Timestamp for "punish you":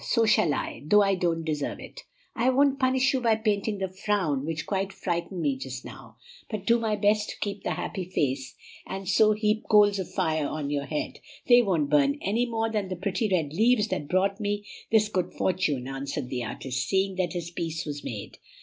2.79-3.21